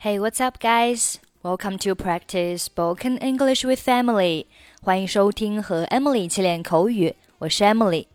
[0.00, 1.18] Hey, what's up, guys?
[1.42, 4.46] Welcome to practice spoken English with Emily.
[4.80, 8.06] 欢迎收听和 Emily 一起练口语，我是 Emily。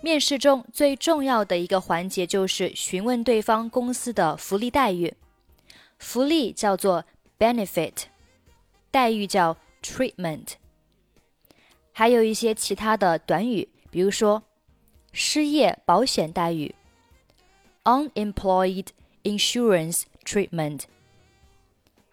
[0.00, 5.12] 面试中最重要的一个环节就是询问对方公司的福利待遇。
[5.98, 7.04] 福利叫做
[7.38, 8.04] benefit，
[8.90, 10.52] 待遇叫 treatment。
[11.92, 14.42] 还有一些其他的短语，比如说
[15.12, 16.74] 失业保险待遇
[17.83, 18.87] （unemployed
[19.23, 20.83] insurance treatment）、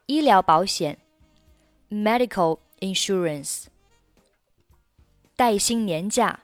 [0.07, 0.99] 医疗保险
[1.91, 3.65] （medical insurance）、
[5.37, 6.41] 带薪年假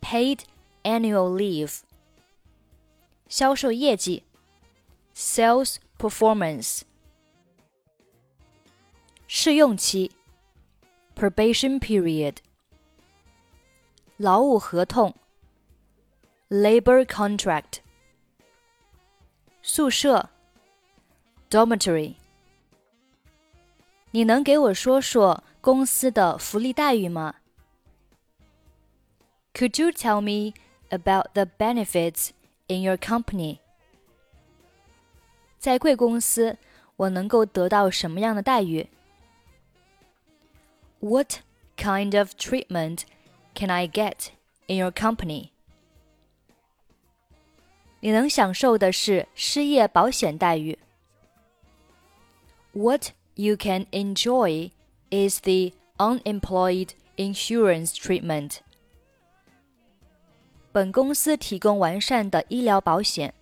[0.00, 0.40] （paid
[0.82, 1.80] annual leave）、
[3.28, 4.22] 销售业绩
[5.14, 6.82] （sales performance）、
[9.26, 10.10] 试用期。
[11.14, 12.38] probation period
[14.16, 15.14] 劳务合同
[16.48, 17.78] labor contract
[19.62, 20.30] 宿舍
[21.50, 22.14] dormitory
[24.10, 27.34] 你能给我说说公司的福利待遇吗
[29.54, 30.54] Could you tell me
[30.90, 32.30] about the benefits
[32.66, 33.58] in your company?
[35.58, 36.58] 在贵公司，
[36.96, 38.88] 我能够得到什么样的待遇？
[41.00, 41.38] what
[41.76, 43.02] kind of treatment
[43.54, 44.28] can I get
[44.66, 45.50] in your company?
[48.00, 50.78] 你能享受的是失业保险待遇。
[52.72, 54.70] What you can enjoy
[55.10, 58.58] is the unemployed insurance treatment.
[60.72, 63.32] 本公司提供完善的医疗保险。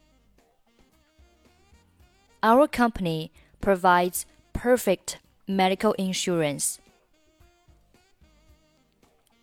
[2.43, 5.15] Our company provides perfect
[5.47, 6.77] medical insurance.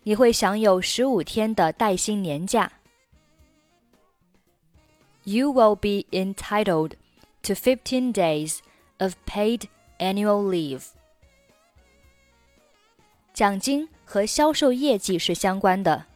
[0.04, 2.72] 你会享有十五天的带薪年假。
[5.24, 6.94] You will be entitled
[7.42, 8.60] to 15 days
[8.98, 9.68] of paid
[9.98, 10.88] annual leave.
[13.32, 16.06] 奖金和销售业绩是相关的。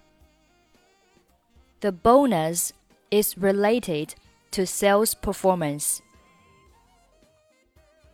[1.80, 2.70] The bonus
[3.10, 4.10] is related
[4.52, 5.98] to sales performance.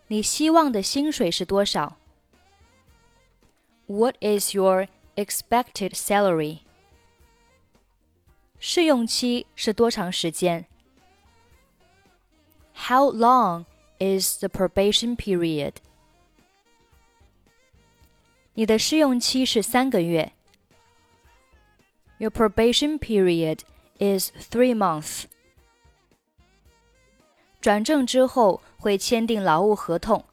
[0.08, 1.96] 你希望的薪水是多少？
[3.86, 6.60] What is your expected salary.
[8.58, 10.66] 试用期是多长时间
[12.74, 13.64] ？How long
[13.98, 15.74] is the probation period?
[18.54, 20.32] 你的试用期是三个月。
[22.18, 23.60] Your probation period
[23.98, 25.24] is three months.
[27.60, 30.24] 转正之后会签订劳务合同。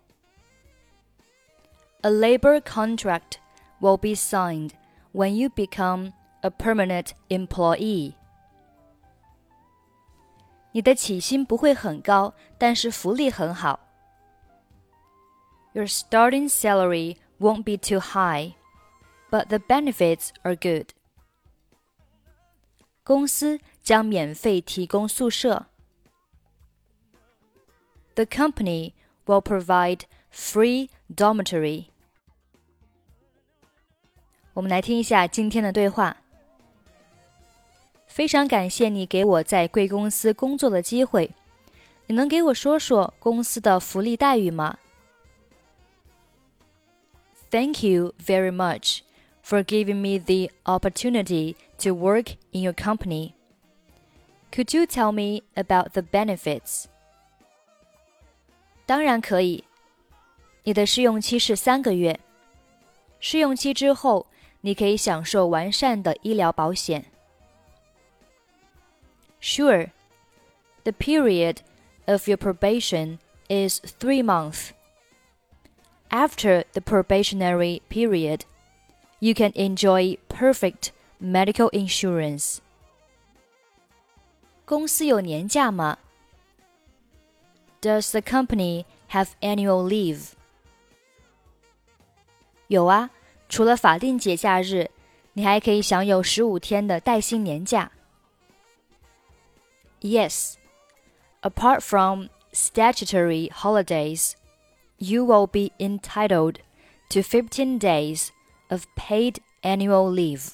[2.02, 3.40] A labor contract
[3.80, 4.72] will be signed
[5.14, 8.14] when you become a permanent employee.
[10.72, 13.80] 你的起薪不会很高，但是福利很好。
[15.74, 18.54] Your starting salary won't be too high,
[19.30, 20.90] but the benefits are good.
[23.04, 25.68] 公司将免费提供宿舍。
[28.16, 28.94] The company
[29.26, 30.02] will provide
[30.34, 31.86] free dormitory.
[34.54, 36.18] 我们来听一下今天的对话。
[38.12, 41.30] 非常感谢你给我在贵公司工作的机会。
[42.08, 44.78] 你能给我说说公司的福利待遇吗？
[47.50, 49.00] Thank you very much
[49.44, 53.34] for giving me the opportunity to work in your company.
[54.52, 56.86] Could you tell me about the benefits?
[58.86, 59.64] 当然可以。
[60.64, 62.20] 你的试用期是三个月。
[63.20, 64.28] 试用期之后，
[64.62, 67.06] 你可以享受完善的医疗保险。
[69.42, 69.92] Sure,
[70.84, 71.62] the period
[72.08, 73.20] of your probation
[73.50, 74.72] is three months.
[76.10, 78.46] After the probationary period,
[79.20, 82.60] you can enjoy perfect medical insurance.
[84.66, 85.98] 公司有年假吗？
[87.82, 90.32] Does the company have annual leave?
[92.68, 93.12] 有啊。
[93.50, 94.90] 除了法定节假日，
[95.34, 97.92] 你还可以享有十五天的带薪年假。
[100.02, 100.58] Yes,
[101.42, 104.36] apart from statutory holidays,
[104.98, 106.60] you will be entitled
[107.10, 108.32] to 15 days
[108.70, 110.54] of paid annual leave.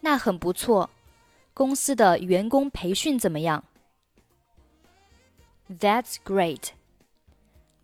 [0.00, 0.90] 那很不错。
[1.52, 3.64] 公司的员工培训怎么样？
[5.68, 6.70] That's great.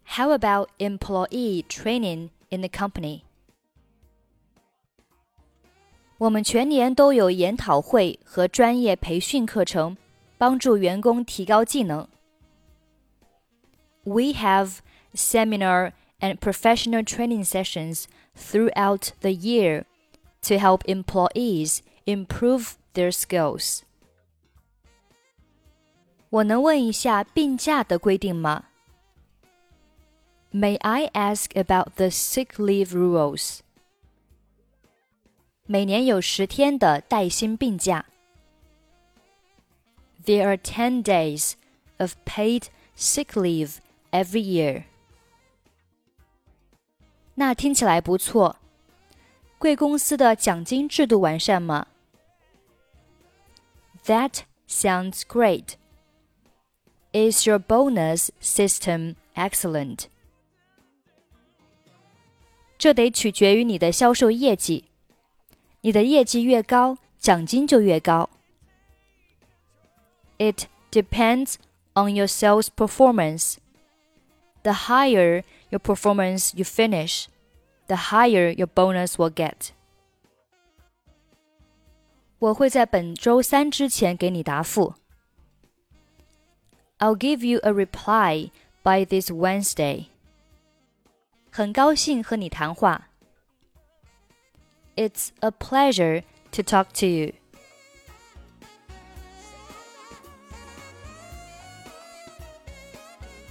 [0.05, 3.23] How about employee training in the company?
[6.21, 9.97] 我们全年都有研讨会和专业培训课程，
[10.39, 12.09] 帮助员工提高技能。
[14.05, 14.79] We have
[15.15, 18.05] seminar and professional training sessions
[18.35, 19.85] throughout the year
[20.43, 23.81] to help employees improve their skills.
[26.31, 28.65] 我能问一下病假的规定吗？
[30.53, 33.61] May I ask about the sick leave rules?
[35.67, 38.07] 每年有十天的带薪病假。
[40.25, 41.53] There are ten days
[41.99, 42.65] of paid
[42.97, 43.77] sick leave
[44.11, 44.85] every year.
[47.35, 48.57] 那听起来不错。
[49.59, 51.87] 贵公司的奖金制度完善吗？
[54.05, 55.75] That sounds great.
[57.13, 60.05] Is your bonus system excellent?
[62.79, 64.85] 这得取决于你的销售业绩。
[65.81, 68.29] 你的业绩越高，奖金就越高。
[70.39, 71.55] It depends
[71.95, 73.57] on your sales performance.
[74.63, 77.27] The higher your performance you finish,
[77.87, 79.71] the higher your bonus will get.
[82.39, 84.95] 我会在本周三之前给你答复。
[86.99, 88.51] I'll give you a reply
[88.83, 90.07] by this Wednesday.
[91.51, 93.09] 很高兴和你谈话。
[94.98, 97.34] It's a pleasure to talk to you.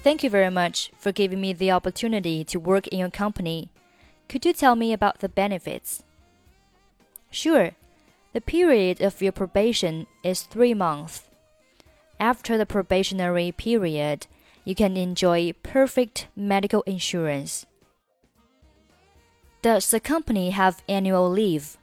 [0.02, 3.70] Thank you very much for giving me the opportunity to work in your company.
[4.28, 6.02] Could you tell me about the benefits?
[7.31, 7.72] Sure.
[8.32, 11.28] The period of your probation is three months.
[12.19, 14.26] After the probationary period,
[14.64, 17.66] you can enjoy perfect medical insurance.
[19.62, 21.76] Does the company have annual leave?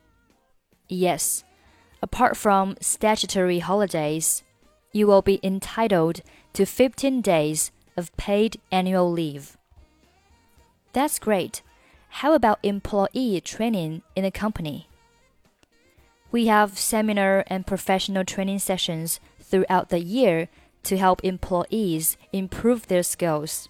[0.89, 1.43] Yes.
[2.01, 4.41] Apart from statutory holidays,
[4.91, 6.21] you will be entitled
[6.53, 9.57] to 15 days of paid annual leave.
[10.93, 11.61] That's great.
[12.09, 14.89] How about employee training in the company?
[16.31, 20.49] We have seminar and professional training sessions throughout the year
[20.83, 23.69] to help employees improve their skills.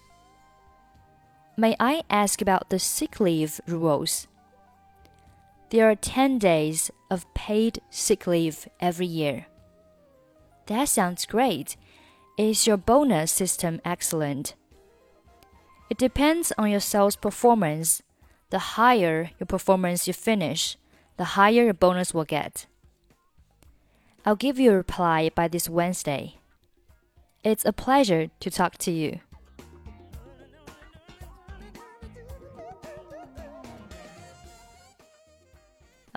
[1.60, 4.28] May I ask about the sick leave rules?
[5.70, 9.46] There are 10 days of paid sick leave every year.
[10.66, 11.76] That sounds great.
[12.38, 14.54] Is your bonus system excellent?
[15.90, 18.04] It depends on your sales performance.
[18.50, 20.76] The higher your performance you finish,
[21.16, 22.66] the higher your bonus will get.
[24.24, 26.36] I'll give you a reply by this Wednesday.
[27.42, 29.18] It's a pleasure to talk to you.